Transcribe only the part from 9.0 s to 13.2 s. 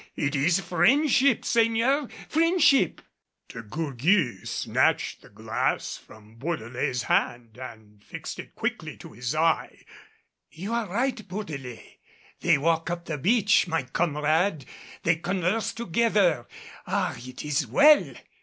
his eye. "You are right, Bourdelais. They walk up the